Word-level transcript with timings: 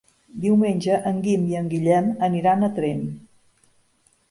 Diumenge 0.45 0.95
en 1.11 1.19
Guim 1.27 1.43
i 1.51 1.59
en 1.59 1.69
Guillem 1.75 2.09
aniran 2.31 2.69
a 2.69 2.73
Tremp. 2.81 3.07